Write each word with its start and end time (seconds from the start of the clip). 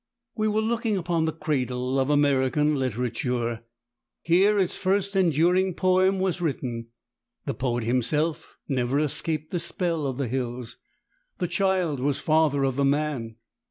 We 0.35 0.47
were 0.47 0.61
looking 0.61 0.97
upon 0.97 1.25
the 1.25 1.31
cradle 1.31 1.99
of 1.99 2.09
American 2.09 2.73
literature. 2.73 3.61
Here 4.23 4.57
its 4.57 4.75
first 4.75 5.15
enduring 5.15 5.75
poem 5.75 6.17
was 6.17 6.41
written. 6.41 6.87
The 7.45 7.53
poet 7.53 7.83
himself 7.83 8.57
never 8.67 8.99
escaped 8.99 9.51
the 9.51 9.59
spell 9.59 10.07
of 10.07 10.17
the 10.17 10.27
hills. 10.27 10.77
The 11.37 11.47
child 11.47 11.99
was 11.99 12.17
father 12.19 12.63
of 12.63 12.77
the 12.77 12.85
man. 12.85 13.35